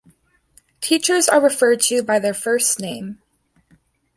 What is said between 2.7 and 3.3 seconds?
name.